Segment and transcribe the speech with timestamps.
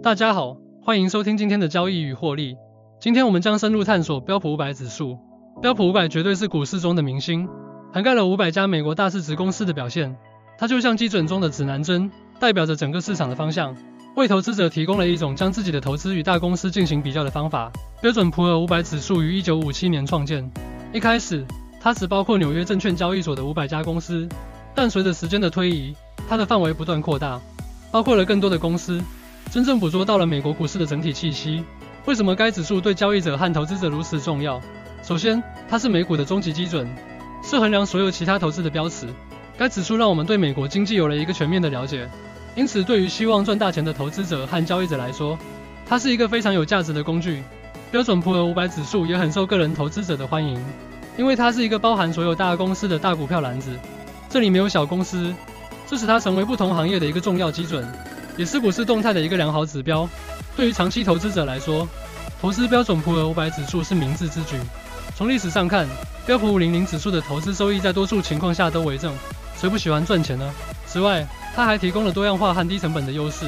[0.00, 2.56] 大家好，欢迎收听今天的交易与获利。
[3.00, 5.18] 今天我们将深入探索标普五百指数。
[5.60, 7.48] 标普五百绝对是股市中的明星，
[7.92, 10.16] 涵盖了五百家美国大市值公司的表现。
[10.56, 13.76] 它就像基准中的指南针，代表着整个市场的方向，
[14.14, 17.72] 为投资者提供了一种将自己的投资与大公司进行比较的方法。
[18.00, 20.48] 标准普尔五百指数于一九五七年创建，
[20.92, 21.44] 一开始
[21.80, 24.28] 它只包括纽约证券交易所的五百家公司，
[24.76, 25.92] 但随着时间的推移，
[26.28, 27.40] 它的范围不断扩大，
[27.90, 29.02] 包括了更多的公司。
[29.50, 31.64] 真正捕捉到了美国股市的整体气息。
[32.04, 34.60] 为什么该指数对交易者和投资者如此重要？
[35.02, 36.86] 首先，它是美股的终极基准，
[37.42, 39.06] 是衡量所有其他投资的标尺。
[39.56, 42.08] 该指数让我们对美国经济有了一个全面的了解，
[42.54, 45.38] 因此对于希望赚大钱的投资者和交易者来说，
[45.86, 47.42] 它是一个非常有价值的工具。
[47.90, 50.62] 标准普尔五百指数也很受个人投资者的欢迎，
[51.16, 53.70] 因为它是一个包含所有大公司的大股票篮子，
[54.28, 55.34] 这里没有小公司，
[55.86, 57.86] 这使它成为不同行业的一个重要基准。
[58.38, 60.08] 也是股市动态的一个良好指标。
[60.56, 61.86] 对于长期投资者来说，
[62.40, 64.56] 投资标准普尔五百指数是明智之举。
[65.16, 65.88] 从历史上看，
[66.24, 69.12] 标普五零零指数的投资收益在多数情况下都为正。
[69.60, 70.48] 谁不喜欢赚钱呢？
[70.86, 73.44] 此外，它还提供了多样化和低成本的优势，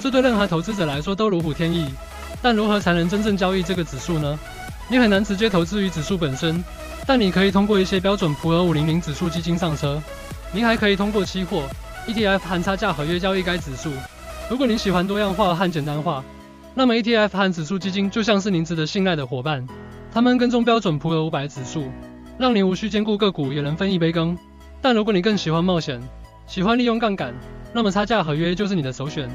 [0.00, 1.92] 这对任何投资者来说都如虎添翼。
[2.40, 4.38] 但如何才能真正交易这个指数呢？
[4.88, 6.62] 你很难直接投资于指数本身，
[7.04, 10.00] 但你可以通过一些标准普尔五零零指数基金上车。
[10.52, 11.64] 您还可以通过期货、
[12.06, 13.90] ETF 含差价合约交易该指数。
[14.50, 16.24] 如果您喜欢多样化和简单化，
[16.74, 19.66] 那么 ETF 和指数基金就像是您值得信赖的伙伴。
[20.10, 21.84] 他们跟踪标准普尔五百指数，
[22.38, 24.38] 让您无需兼顾个股也能分一杯羹。
[24.80, 26.00] 但如果你更喜欢冒险，
[26.46, 27.34] 喜欢利用杠杆，
[27.74, 29.28] 那么差价合约就是你的首选。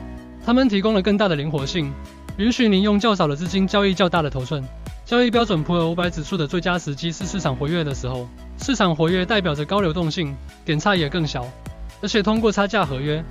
[0.44, 1.94] 他们提供了更大的灵活性，
[2.38, 4.64] 允许您用较少的资金交易较大的头寸。
[5.06, 8.28] 交易标准普尔五百指数的最佳时机是市场活跃的时候。
[8.58, 11.46] 市场活跃代表着高流动性，点差也更小，
[12.02, 13.24] 而且通过差价合约。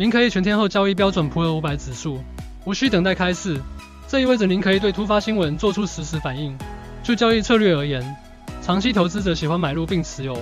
[0.00, 2.24] 您可以全天候交易标准普尔五百指数，
[2.64, 3.60] 无需等待开市。
[4.08, 6.56] 这意味着您可以对突发新闻做出实时反应。
[7.02, 8.16] 就交易策略而言，
[8.62, 10.34] 长期投资者喜欢买入并持有，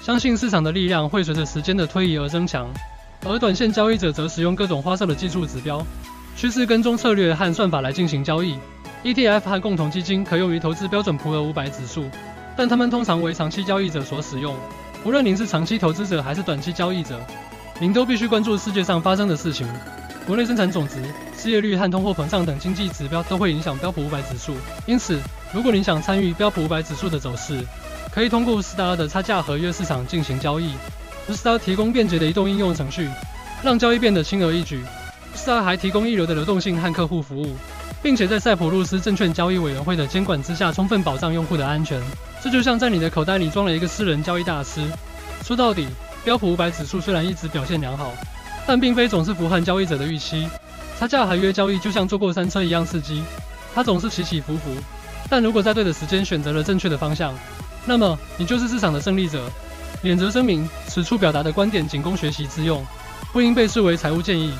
[0.00, 2.64] 相信市场的力量会随着时间的推移而增强；
[3.26, 5.84] 而短线交易者则使用各种花哨的技术指标、
[6.34, 8.56] 趋势跟踪策略和算法来进行交易。
[9.04, 12.08] ETF 和共同基金可用于投资标准普尔五百指数，
[12.56, 14.56] 但它们通常为长期交易者所使用。
[15.04, 17.20] 无论您是长期投资者还是短期交易者。
[17.82, 19.66] 您都必须关注世界上发生的事情，
[20.24, 21.02] 国内生产总值、
[21.36, 24.54] 失业率和通货膨胀等经济指标都会影响标普五百指数。
[24.86, 25.18] 因此，
[25.52, 27.58] 如果您想参与标普五百指数的走势，
[28.14, 30.74] 可以通过斯达尔的差价合约市场进行交易。
[31.30, 33.10] 斯达尔提供便捷的移动应用程序，
[33.64, 34.84] 让交易变得轻而易举。
[35.34, 37.56] 斯达尔还提供一流的流动性和客户服务，
[38.00, 42.00] 并且在塞浦路斯证券交易委员会的监管之下，充分保障用户的安全。
[42.40, 44.80] 这就像在你的口袋里装了一个私人交易大师。
[45.42, 45.88] 说到底。
[46.24, 48.12] 标普五百指数虽然一直表现良好，
[48.66, 50.48] 但并非总是符合交易者的预期。
[50.98, 53.24] 差价合约交易就像坐过山车一样刺激，
[53.74, 54.70] 它总是起起伏伏。
[55.28, 57.34] 但如果在对的时间选择了正确的方向，
[57.84, 59.50] 那么你就是市场的胜利者。
[60.00, 62.84] 免责声明：此处表达的观点仅供学习之用，
[63.32, 64.52] 不应被视为财务建议。